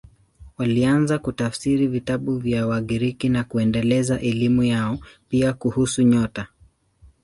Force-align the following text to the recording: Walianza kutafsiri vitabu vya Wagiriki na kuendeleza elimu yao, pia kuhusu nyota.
Walianza 0.57 1.19
kutafsiri 1.19 1.87
vitabu 1.87 2.37
vya 2.37 2.67
Wagiriki 2.67 3.29
na 3.29 3.43
kuendeleza 3.43 4.19
elimu 4.19 4.63
yao, 4.63 4.99
pia 5.29 5.53
kuhusu 5.53 6.01
nyota. 6.01 6.47